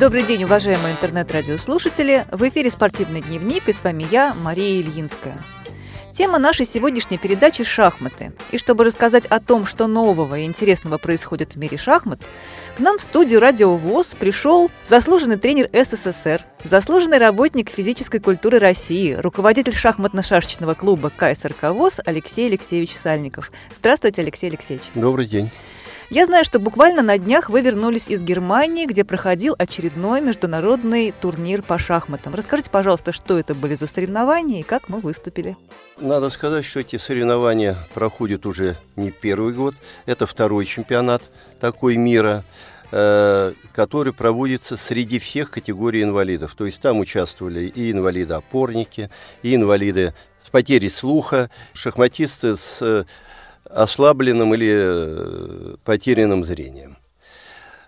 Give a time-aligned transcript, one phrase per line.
[0.00, 2.26] Добрый день, уважаемые интернет-радиослушатели.
[2.32, 5.38] В эфире «Спортивный дневник» и с вами я, Мария Ильинская.
[6.12, 8.32] Тема нашей сегодняшней передачи– шахматы.
[8.50, 12.20] И чтобы рассказать о том, что нового и интересного происходит в мире шахмат,
[12.76, 19.12] к нам в студию «Радио ВОЗ» пришел заслуженный тренер СССР, заслуженный работник физической культуры России,
[19.12, 23.52] руководитель шахматно-шашечного клуба КСРК ВОЗ Алексей Алексеевич Сальников.
[23.72, 24.84] Здравствуйте, Алексей Алексеевич.
[24.94, 25.50] Добрый день.
[26.14, 31.60] Я знаю, что буквально на днях вы вернулись из Германии, где проходил очередной международный турнир
[31.60, 32.36] по шахматам.
[32.36, 35.56] Расскажите, пожалуйста, что это были за соревнования и как мы выступили.
[35.98, 39.74] Надо сказать, что эти соревнования проходят уже не первый год.
[40.06, 42.44] Это второй чемпионат такой мира
[42.92, 46.54] э, который проводится среди всех категорий инвалидов.
[46.56, 49.10] То есть там участвовали и инвалиды-опорники,
[49.42, 50.14] и инвалиды
[50.46, 53.04] с потерей слуха, шахматисты с
[53.74, 56.96] ослабленным или э, потерянным зрением.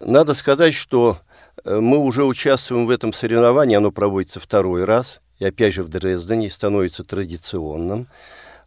[0.00, 1.18] Надо сказать, что
[1.64, 5.88] э, мы уже участвуем в этом соревновании, оно проводится второй раз, и опять же в
[5.88, 8.08] Дрездене, становится традиционным.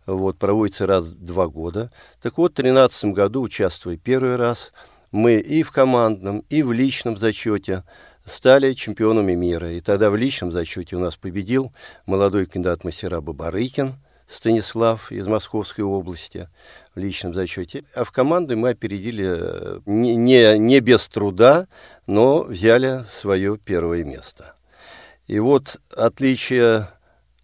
[0.06, 1.92] Вот, проводится раз в два года.
[2.22, 4.72] Так вот, в 2013 году, участвуя первый раз,
[5.12, 7.84] мы и в командном, и в личном зачете
[8.26, 9.72] стали чемпионами мира.
[9.72, 11.72] И тогда в личном зачете у нас победил
[12.08, 13.94] молодой кандидат мастера Бабарыкин–
[14.30, 16.48] Станислав из Московской области
[16.94, 17.84] в личном зачете.
[17.96, 21.68] А в команды мы опередили э, не, не, не без труда,
[22.06, 24.54] но взяли свое первое место.
[25.26, 26.90] И вот отличие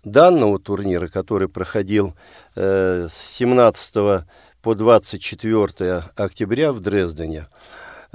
[0.03, 2.16] данного турнира, который проходил
[2.55, 4.23] э, с 17
[4.61, 7.47] по 24 октября в Дрездене,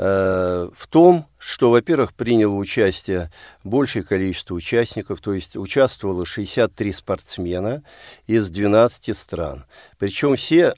[0.01, 3.31] в том, что, во-первых, приняло участие
[3.65, 7.83] большее количество участников, то есть участвовало 63 спортсмена
[8.27, 9.67] из 12 стран.
[9.98, 10.73] Причем все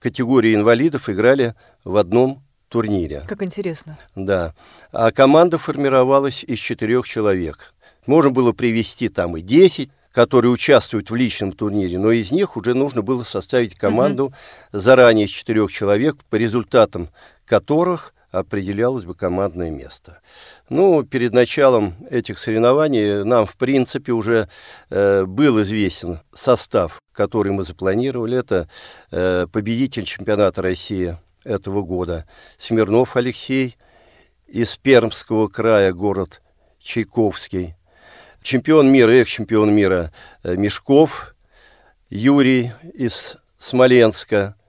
[0.00, 3.24] категории инвалидов играли в одном турнире.
[3.28, 3.96] Как интересно.
[4.16, 4.52] Да.
[4.90, 7.72] А команда формировалась из четырех человек.
[8.06, 12.74] Можно было привести там и 10, которые участвуют в личном турнире, но из них уже
[12.74, 14.34] нужно было составить команду угу.
[14.72, 17.10] заранее из четырех человек, по результатам
[17.44, 20.20] которых определялось бы командное место.
[20.68, 24.48] Ну, перед началом этих соревнований нам, в принципе, уже
[24.90, 28.38] э, был известен состав, который мы запланировали.
[28.38, 28.68] Это
[29.10, 32.26] э, победитель чемпионата России этого года
[32.58, 33.76] Смирнов Алексей
[34.46, 36.42] из Пермского края, город
[36.80, 37.76] Чайковский.
[38.42, 40.12] Чемпион мира, экс-чемпион мира
[40.42, 41.34] э, Мешков
[42.10, 44.54] Юрий из Смоленска–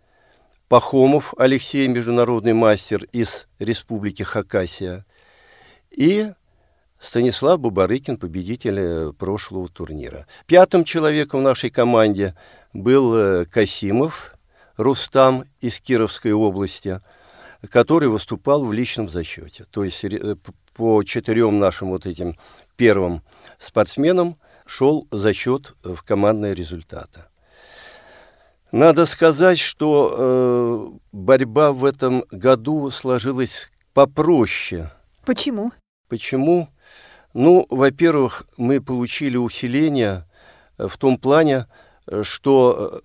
[0.69, 5.03] Пахомов Алексей, международный мастер из Республики Хакасия,
[5.89, 6.31] и
[6.99, 10.27] Станислав Бубарыкин, победитель э, прошлого турнира.
[10.45, 12.35] Пятым человеком в нашей команде
[12.71, 14.35] был э, Касимов
[14.77, 17.01] Рустам из Кировской области,
[17.71, 19.65] который выступал в личном зачете.
[19.71, 20.05] То есть
[20.79, 22.37] по четырем нашим вот этим
[22.77, 23.21] первым
[23.59, 27.25] спортсменам шел зачет в командные результаты.
[28.71, 34.89] Надо сказать, что э, борьба в этом году сложилась попроще.
[35.25, 35.73] Почему?
[36.07, 36.69] Почему?
[37.33, 40.29] Ну, во-первых, мы получили усиление
[40.77, 41.67] в том плане,
[42.21, 43.03] что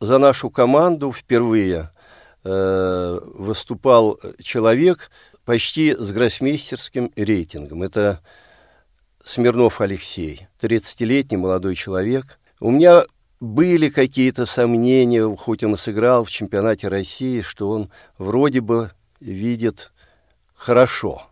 [0.00, 1.92] э, за нашу команду впервые
[2.42, 5.12] э, выступал человек
[5.44, 7.82] почти с гроссмейстерским рейтингом.
[7.82, 8.20] Это
[9.24, 12.38] Смирнов Алексей, 30-летний молодой человек.
[12.58, 13.04] У меня
[13.40, 19.92] были какие-то сомнения, хоть он и сыграл в чемпионате России, что он вроде бы видит
[20.54, 21.26] хорошо.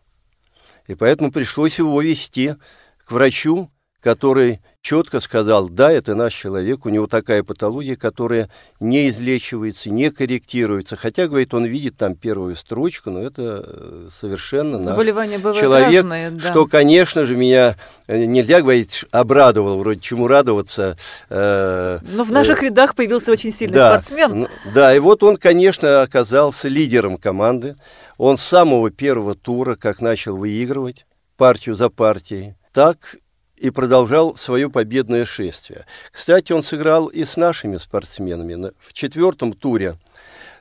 [0.86, 2.56] И поэтому пришлось его вести
[3.04, 3.70] к врачу,
[4.00, 8.48] который четко сказал, да, это наш человек, у него такая патология, которая
[8.80, 10.96] не излечивается, не корректируется.
[10.96, 16.30] Хотя, говорит, он видит там первую строчку, но это э, совершенно Заболевания наш человек, разные,
[16.30, 16.48] да.
[16.48, 20.96] что, конечно же, меня э, нельзя говорить, обрадовал, вроде чему радоваться.
[21.28, 24.48] Э, но в наших э, рядах появился очень сильный да, спортсмен.
[24.74, 27.76] Да, и вот он, конечно, оказался лидером команды.
[28.16, 31.04] Он с самого первого тура, как начал выигрывать
[31.36, 33.18] партию за партией, так
[33.60, 35.84] и продолжал свое победное шествие.
[36.12, 38.72] Кстати, он сыграл и с нашими спортсменами.
[38.78, 39.96] В четвертом туре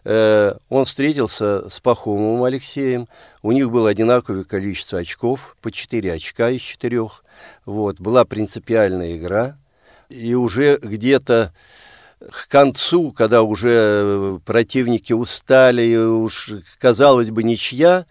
[0.04, 3.08] э, он встретился с Пахомовым Алексеем.
[3.42, 7.08] У них было одинаковое количество очков, по 4 очка из 4.
[7.66, 9.58] Вот, была принципиальная игра.
[10.10, 11.54] И уже где-то
[12.20, 18.06] к концу, когда уже э, противники устали, и уж, казалось бы, ничья,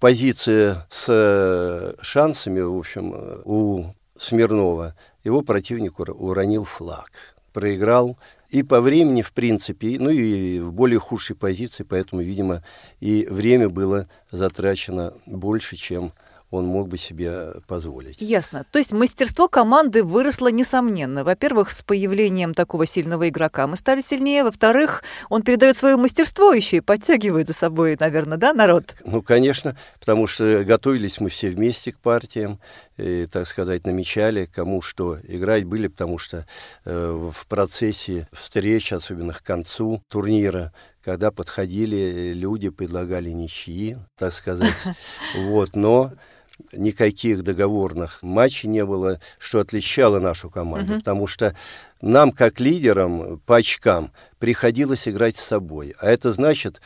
[0.00, 4.94] позиция с э, шансами, в общем, э, у Смирнова,
[5.24, 8.18] его противник уронил флаг, проиграл
[8.50, 12.62] и по времени, в принципе, ну и в более худшей позиции, поэтому, видимо,
[13.00, 16.12] и время было затрачено больше, чем
[16.54, 18.20] он мог бы себе позволить.
[18.20, 18.64] Ясно.
[18.70, 21.24] То есть мастерство команды выросло несомненно.
[21.24, 24.44] Во-первых, с появлением такого сильного игрока мы стали сильнее.
[24.44, 28.94] Во-вторых, он передает свое мастерство еще и подтягивает за собой, наверное, да, народ?
[29.04, 32.60] Ну, конечно, потому что готовились мы все вместе к партиям,
[32.96, 36.46] и, так сказать, намечали, кому что играть были, потому что
[36.84, 40.72] э, в процессе встреч, особенно к концу турнира,
[41.02, 44.74] когда подходили люди, предлагали ничьи, так сказать.
[45.34, 46.12] Вот, но
[46.72, 50.98] никаких договорных матчей не было, что отличало нашу команду, uh-huh.
[50.98, 51.56] потому что
[52.00, 55.94] нам, как лидерам по очкам, приходилось играть с собой.
[55.98, 56.80] А это значит,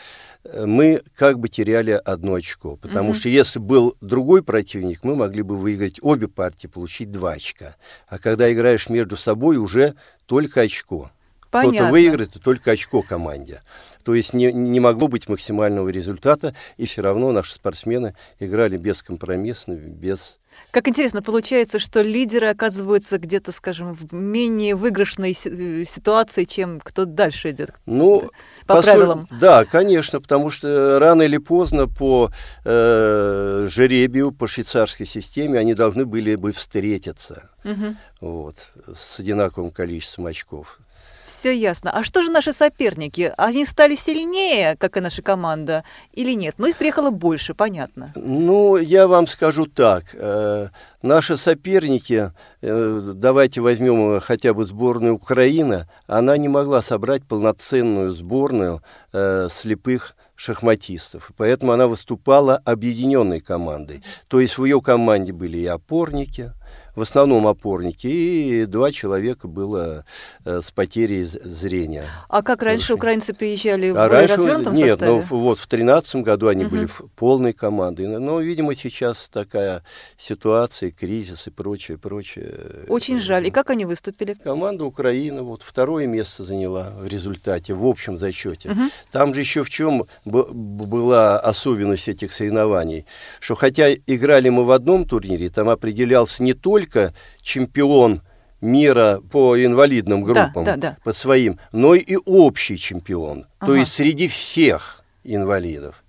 [0.45, 3.19] э, мы как бы теряли одно очко, потому uh-huh.
[3.19, 7.77] что если был другой противник, мы могли бы выиграть обе партии, получить два очка.
[8.07, 9.95] А когда играешь между собой, уже
[10.27, 11.11] только очко.
[11.51, 11.79] Понятно.
[11.79, 13.63] Кто-то выиграет, и только очко команде.
[14.09, 19.75] То есть не, не могло быть максимального результата, и все равно наши спортсмены играли бескомпромиссно,
[19.75, 20.39] без...
[20.71, 27.05] Как интересно, получается, что лидеры оказываются где-то, скажем, в менее выигрышной э, ситуации, чем кто
[27.05, 28.31] дальше идет ну,
[28.67, 29.29] по, по правилам.
[29.31, 32.31] Да, конечно, потому что рано или поздно по
[32.65, 37.95] э, жеребию, по швейцарской системе они должны были бы встретиться угу.
[38.23, 40.81] вот, с одинаковым количеством очков.
[41.29, 41.91] Все ясно.
[41.91, 43.35] А что же наши соперники?
[43.37, 46.55] Они стали сильнее, как и наша команда, или нет?
[46.57, 48.13] Ну, их приехало больше, понятно.
[48.17, 50.05] Ну, я вам скажу так.
[50.15, 50.69] Э,
[51.03, 52.33] наши соперники,
[52.63, 58.83] э, давайте возьмем хотя бы сборную Украины, она не могла собрать полноценную сборную
[59.13, 61.33] э, слепых шахматистов.
[61.37, 64.03] Поэтому она выступала объединенной командой.
[64.29, 66.53] То есть в ее команде были и опорники,
[66.99, 70.05] в основном опорники, и два человека было
[70.45, 72.07] э, с потерей зрения.
[72.29, 75.13] А как раньше украинцы приезжали а в раньше, развернутом нет, составе?
[75.13, 76.75] Нет, ну вот в тринадцатом году они угу.
[76.75, 78.09] были в полной командой.
[78.09, 79.85] Но, видимо, сейчас такая
[80.19, 82.85] ситуация, кризис и прочее, прочее.
[82.89, 83.47] Очень жаль.
[83.47, 84.35] И как они выступили?
[84.35, 88.71] Команда Украины вот второе место заняла в результате, в общем зачете.
[88.71, 88.81] Угу.
[89.13, 93.07] Там же еще в чем была особенность этих соревнований,
[93.39, 98.23] что хотя играли мы в одном турнире, там определялся не только только чемпион
[98.61, 100.97] мира по инвалидным группам, да, да, да.
[101.05, 103.47] по своим, но и общий чемпион.
[103.59, 103.73] Ага.
[103.73, 106.03] То есть среди всех инвалидов.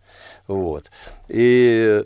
[0.47, 0.89] Вот.
[1.27, 2.03] И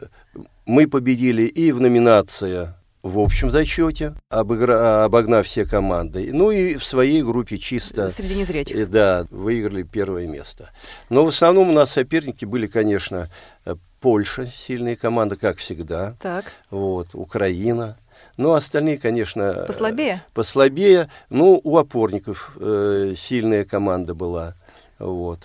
[0.65, 2.73] мы победили и в номинации
[3.03, 5.03] в общем зачете, обыгра...
[5.03, 6.29] обогнав все команды.
[6.31, 8.09] Ну и в своей группе чисто...
[8.09, 8.77] Среди незрячих.
[8.77, 10.69] Э, да, выиграли первое место.
[11.09, 13.29] Но в основном у нас соперники были, конечно,
[13.65, 16.15] э, Польша, сильная команда, как всегда.
[16.21, 16.45] Так.
[16.69, 17.97] Вот, Украина,
[18.37, 19.65] ну, остальные, конечно...
[19.67, 20.23] Послабее?
[20.33, 21.09] Послабее.
[21.29, 24.55] Ну, у опорников э, сильная команда была.
[24.97, 25.39] Вот.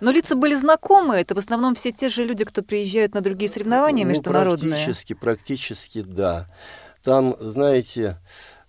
[0.00, 1.16] Но лица были знакомы.
[1.16, 4.72] Это в основном все те же люди, кто приезжают на другие соревнования ну, международные.
[4.72, 6.48] Практически, практически, да.
[7.04, 8.18] Там, знаете,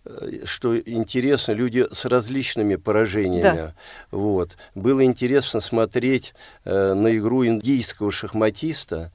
[0.06, 3.42] э, что интересно, люди с различными поражениями.
[3.42, 3.76] Да.
[4.12, 4.56] Вот.
[4.76, 9.12] Было интересно смотреть э, на игру индийского шахматиста.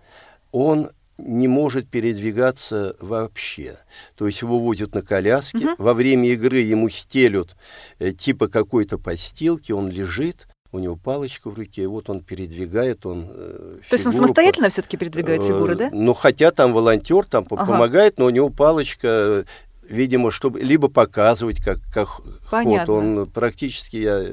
[0.50, 0.91] Он
[1.23, 3.79] не может передвигаться вообще.
[4.17, 5.75] То есть его водят на коляске, угу.
[5.79, 7.57] во время игры ему стелют
[7.99, 13.05] э, типа какой-то постилки, он лежит, у него палочка в руке, и вот он передвигает,
[13.07, 15.91] он э, То есть он самостоятельно все-таки передвигает фигуры, да?
[15.93, 17.67] Ну, хотя там волонтер там ага.
[17.67, 19.45] помогает, но у него палочка
[19.89, 22.09] видимо, чтобы либо показывать, как, как
[22.51, 22.95] Понятно.
[22.95, 23.05] ход.
[23.05, 24.25] Он практически я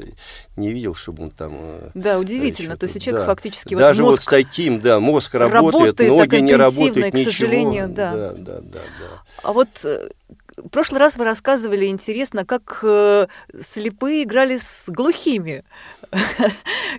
[0.55, 1.53] не видел, чтобы он там.
[1.55, 2.77] Э, да, удивительно.
[2.77, 3.33] То есть у человека да.
[3.33, 7.13] фактически даже вот, мозг вот с таким, да, мозг работает, работает ноги не работают, к
[7.13, 7.31] ничего.
[7.31, 8.11] сожалению, да.
[8.11, 9.23] Да, да, да, да.
[9.43, 10.09] А вот э,
[10.63, 13.27] в прошлый раз вы рассказывали интересно, как э,
[13.59, 15.63] слепые играли с глухими.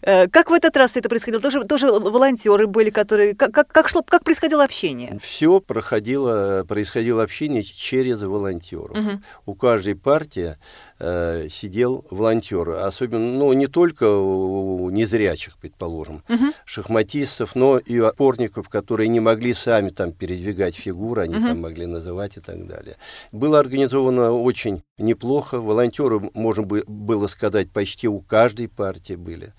[0.03, 1.43] Э, как в этот раз это происходило?
[1.43, 3.35] Тоже, тоже волонтеры были, которые...
[3.35, 5.19] Как, как, как, шло, как происходило общение?
[5.21, 8.97] Все проходило, происходило общение через волонтеров.
[8.97, 9.21] Угу.
[9.47, 10.57] У каждой партии
[11.01, 12.71] э, сидел волонтер.
[12.71, 16.53] Особенно, ну, не только у незрячих, предположим, угу.
[16.65, 21.49] шахматистов, но и опорников, которые не могли сами там передвигать фигуры, они угу.
[21.49, 22.97] там могли называть и так далее.
[23.51, 25.59] Было организовано очень неплохо.
[25.59, 29.55] Волонтеры, можно было сказать, почти у каждой партии были.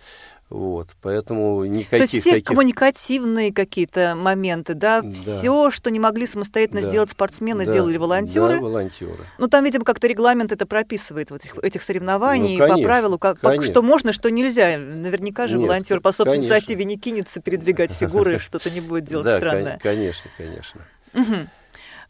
[0.49, 2.47] Вот, поэтому никаких То есть все таких...
[2.47, 5.01] коммуникативные какие-то моменты, да?
[5.01, 6.89] да, все, что не могли самостоятельно да.
[6.89, 7.73] сделать спортсмены, да.
[7.73, 8.55] делали волонтеры.
[8.55, 9.25] Да, волонтеры.
[9.37, 13.19] Ну там, видимо, как-то регламент это прописывает вот этих, этих соревнований ну, конечно, по правилу,
[13.19, 14.77] как, как, что можно, что нельзя.
[14.77, 16.53] Наверняка же Нет, волонтер по собственной конечно.
[16.53, 19.79] инициативе не кинется передвигать фигуры, что-то не будет делать странное.
[19.83, 20.81] конечно, конечно.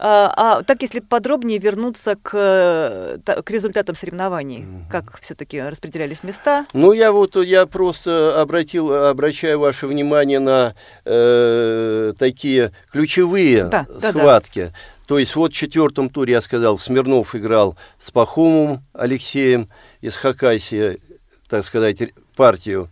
[0.03, 4.86] А, а так, если подробнее вернуться к, к результатам соревнований, угу.
[4.89, 6.65] как все-таки распределялись места?
[6.74, 10.74] Ну, я вот я просто обратил, обращаю ваше внимание на
[11.05, 14.60] э, такие ключевые да, схватки.
[14.60, 14.75] Да, да.
[15.05, 21.00] То есть вот в четвертом туре, я сказал, Смирнов играл с Пахомовым Алексеем из Хакасии,
[21.48, 22.00] так сказать,
[22.36, 22.89] партию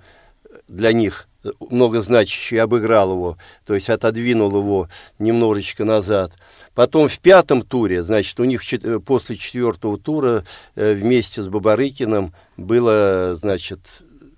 [0.68, 1.29] для них
[1.70, 6.34] многозначащий, обыграл его, то есть отодвинул его немножечко назад.
[6.74, 10.44] Потом в пятом туре, значит, у них э, после четвертого тура
[10.76, 13.80] э, вместе с Бабарыкиным было, значит,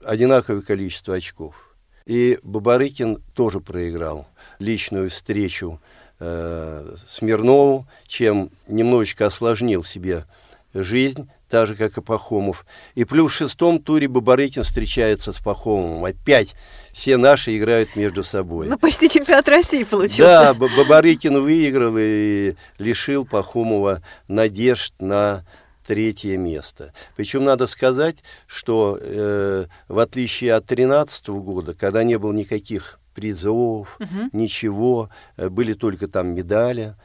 [0.03, 1.75] одинаковое количество очков.
[2.05, 4.27] И Бабарыкин тоже проиграл
[4.59, 5.79] личную встречу
[6.19, 10.25] э, Смирнову, чем немножечко осложнил себе
[10.73, 12.65] жизнь, так же, как и Пахомов.
[12.95, 16.05] И плюс в шестом туре Бабарыкин встречается с Пахомовым.
[16.05, 16.55] Опять
[16.93, 18.67] все наши играют между собой.
[18.67, 20.23] Ну, почти чемпионат России получился.
[20.23, 25.45] Да, Бабарыкин выиграл и лишил Пахомова надежд на
[25.85, 26.93] третье место.
[27.15, 33.97] Причем надо сказать, что э, в отличие от 2013 года, когда не было никаких призов,
[33.99, 34.29] угу.
[34.31, 36.95] ничего, э, были только там медали,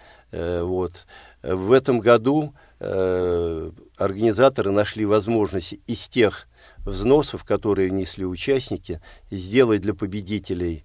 [0.63, 1.07] вот,
[1.43, 9.01] в этом году э, организаторы нашли возможность из тех взносов, которые несли участники,
[9.31, 10.85] сделать для победителей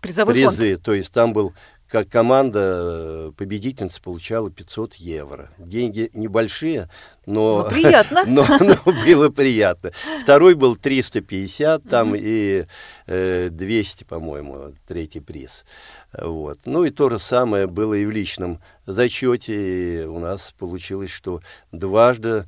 [0.00, 0.74] Призовой призы.
[0.74, 0.84] Фонд.
[0.84, 1.54] То есть там был
[1.88, 5.50] как команда э, победительница получала 500 евро.
[5.58, 6.88] Деньги небольшие,
[7.26, 8.24] но, но приятно.
[8.26, 9.92] но, но было приятно.
[10.22, 12.66] Второй был 350, там и
[13.06, 15.64] э, 200, по-моему, третий приз.
[16.12, 16.58] Вот.
[16.64, 19.54] Ну и то же самое было и в личном зачете.
[19.54, 22.46] И у нас получилось, что дважды,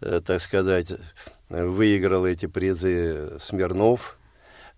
[0.00, 0.92] э, так сказать,
[1.48, 4.18] выиграл эти призы Смирнов.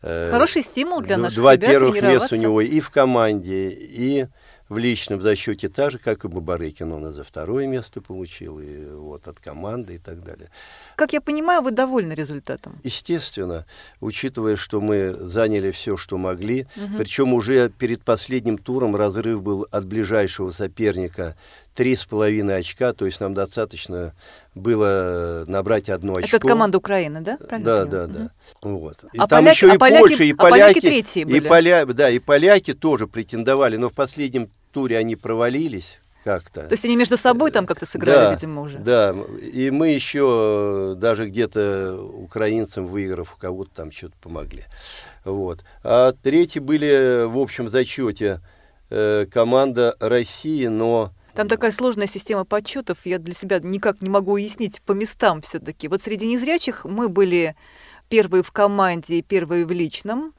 [0.03, 4.27] Э, Хороший стимул для наших Два ребят первых места у него и в команде, и
[4.69, 6.93] в личном зачете так же, как и Бабарыкин.
[6.93, 10.51] Он и за второе место получил, и вот от команды и так далее.
[10.97, 12.79] Как я понимаю, вы довольны результатом?
[12.83, 13.65] Естественно,
[14.01, 16.67] учитывая, что мы заняли все, что могли.
[16.77, 16.99] Угу.
[16.99, 21.37] Причем уже перед последним туром разрыв был от ближайшего соперника
[21.77, 24.15] три с половиной очка, то есть нам достаточно
[24.55, 26.39] было набрать одно очко.
[26.39, 27.37] Это команда Украины, да?
[27.37, 28.31] Правильно да, да, да.
[28.63, 28.79] Угу.
[28.79, 29.05] Вот.
[29.13, 31.37] И а там поляки, еще и а Польша, и а поляки, третьи были.
[31.37, 36.63] и поля, да, и поляки тоже претендовали, но в последнем туре они провалились как-то.
[36.63, 38.79] То есть они между собой там как-то сыграли, да, видимо, уже.
[38.79, 44.65] Да, и мы еще даже где-то украинцам, выиграв, у кого-то там что-то помогли.
[45.25, 45.63] Вот.
[45.85, 48.41] А третьи были в общем зачете
[48.91, 54.33] э, команда России, но там такая сложная система подсчетов, я для себя никак не могу
[54.33, 55.87] уяснить по местам все-таки.
[55.87, 57.55] Вот среди незрячих мы были
[58.09, 60.33] первые в команде и первые в личном.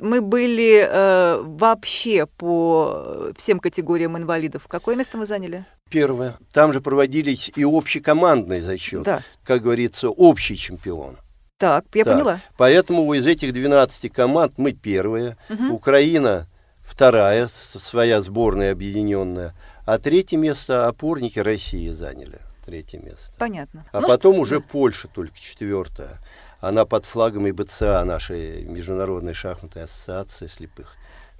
[0.00, 4.66] Мы были э, вообще по всем категориям инвалидов.
[4.68, 5.64] Какое место мы заняли?
[5.90, 6.36] Первое.
[6.52, 9.02] Там же проводились и общекомандный зачет.
[9.02, 9.22] Да.
[9.42, 11.16] Как говорится, общий чемпион.
[11.56, 12.14] Так, я так.
[12.14, 12.40] поняла.
[12.56, 15.36] Поэтому из этих 12 команд мы первые.
[15.50, 15.74] Угу.
[15.74, 16.46] Украина
[16.84, 19.54] вторая, своя сборная объединенная.
[19.88, 22.40] А третье место опорники России заняли.
[22.66, 23.32] Третье место.
[23.38, 23.86] Понятно.
[23.90, 24.42] А ну, потом что...
[24.42, 26.18] уже Польша только четвертая.
[26.60, 30.94] Она под флагом ИБЦА, нашей Международной шахматной ассоциации слепых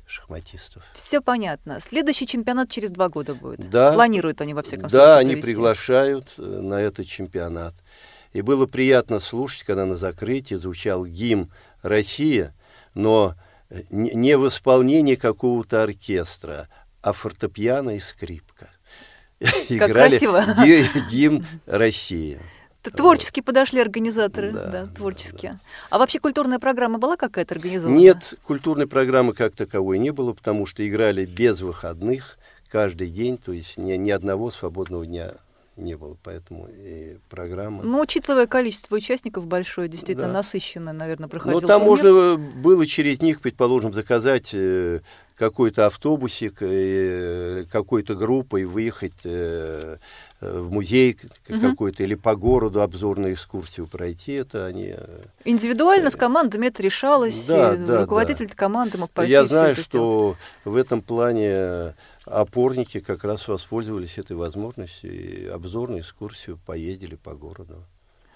[0.07, 0.83] шахматистов.
[0.95, 1.79] Все понятно.
[1.83, 3.69] Следующий чемпионат через два года будет.
[3.69, 3.93] Да.
[3.93, 5.07] Планируют они во всяком да, случае.
[5.07, 7.75] Да, они приглашают э, на этот чемпионат.
[8.33, 11.53] И было приятно слушать, когда на закрытии звучал гимн
[11.83, 12.55] «Россия»,
[12.95, 13.35] но
[13.69, 16.69] э, не в исполнении какого-то оркестра,
[17.03, 18.71] а фортепиано и скрипка.
[19.41, 20.45] Как Играли красиво.
[21.11, 22.41] гимн России.
[22.83, 23.47] Творчески вот.
[23.47, 25.49] подошли организаторы, да, да творчески.
[25.49, 25.61] Да.
[25.91, 27.99] А вообще культурная программа была какая-то организована?
[27.99, 32.39] Нет, культурной программы как таковой не было, потому что играли без выходных
[32.71, 35.35] каждый день, то есть ни, ни одного свободного дня
[35.77, 37.83] не было, поэтому и программа.
[37.83, 40.35] Ну, учитывая количество участников большое, действительно да.
[40.35, 41.61] насыщенно, наверное, проходил.
[41.61, 42.13] Ну, там турнир.
[42.13, 45.01] можно было через них, предположим, заказать э,
[45.39, 49.97] какой-то автобусик, э, какой-то группой выехать э,
[50.41, 51.17] в музей
[51.49, 51.61] угу.
[51.61, 54.33] какой-то или по городу обзорную экскурсию пройти.
[54.33, 54.95] Это они...
[55.45, 58.55] Индивидуально с командами это решалось, да, и да, руководитель да.
[58.55, 65.13] команды мог пойти Я знаю, что в этом плане опорники как раз воспользовались этой возможностью
[65.13, 67.85] и обзорную экскурсию поездили по городу.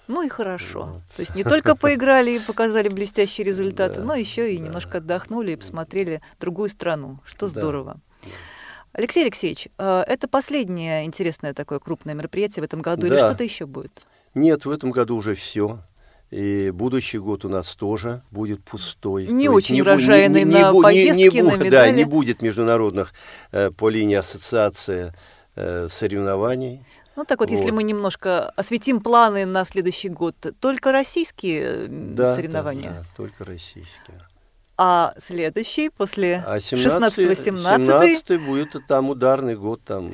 [0.07, 0.85] Ну и хорошо.
[0.93, 1.01] Вот.
[1.15, 5.55] То есть не только поиграли и показали блестящие результаты, но еще и немножко отдохнули и
[5.55, 7.97] посмотрели другую страну, что здорово.
[8.93, 13.65] Алексей Алексеевич, а, это последнее интересное такое крупное мероприятие в этом году или что-то еще
[13.65, 14.05] будет?
[14.35, 15.79] Нет, в этом году уже все.
[16.29, 19.27] И будущий год у нас тоже будет пустой.
[19.27, 22.41] Не То очень урожайный не, не, на не, поездки, не, не, на Да, не будет
[22.41, 23.13] международных
[23.51, 25.13] э, по линии ассоциации
[25.55, 26.85] э, соревнований.
[27.15, 32.35] Ну так вот, вот, если мы немножко осветим планы на следующий год, только российские да,
[32.35, 32.91] соревнования?
[32.91, 34.27] Да, да, только российские.
[34.75, 37.35] А следующий после а 16-18?
[37.35, 40.11] 17 будет там ударный год, там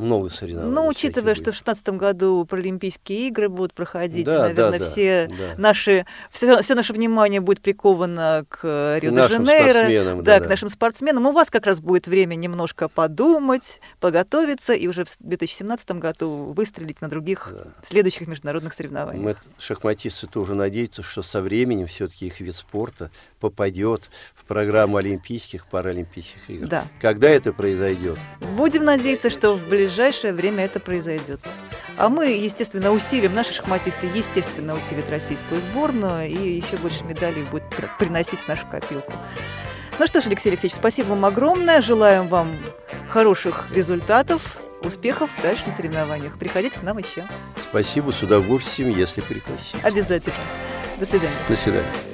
[0.00, 0.74] много соревнований.
[0.74, 5.54] Ну, учитывая, что в 2016 году Паралимпийские игры будут проходить, да, наверное, да, все да.
[5.56, 11.26] наши, все, все наше внимание будет приковано к Рио-де-Жанейро, да, да, к нашим спортсменам.
[11.26, 17.00] У вас как раз будет время немножко подумать, подготовиться и уже в 2017 году выстрелить
[17.00, 17.64] на других да.
[17.86, 19.24] следующих международных соревнованиях.
[19.24, 25.66] Мы, шахматисты, тоже надеются, что со временем все-таки их вид спорта попадет в программу Олимпийских,
[25.66, 26.66] Паралимпийских игр.
[26.68, 26.84] Да.
[27.00, 28.18] Когда это произойдет?
[28.56, 31.40] Будем надеяться, что в ближайшее время это произойдет.
[31.96, 37.64] А мы, естественно, усилим, наши шахматисты, естественно, усилят российскую сборную и еще больше медалей будет
[37.98, 39.12] приносить в нашу копилку.
[39.98, 41.82] Ну что ж, Алексей Алексеевич, спасибо вам огромное.
[41.82, 42.50] Желаем вам
[43.08, 46.38] хороших результатов, успехов дальше на соревнованиях.
[46.38, 47.24] Приходите к нам еще.
[47.68, 49.78] Спасибо, с удовольствием, если пригласите.
[49.82, 50.36] Обязательно.
[50.98, 51.36] До свидания.
[51.48, 52.09] До свидания.